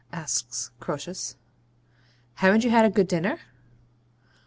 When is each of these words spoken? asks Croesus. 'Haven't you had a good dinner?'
asks 0.11 0.71
Croesus. 0.79 1.35
'Haven't 2.37 2.63
you 2.63 2.71
had 2.71 2.85
a 2.85 2.89
good 2.89 3.07
dinner?' 3.07 3.39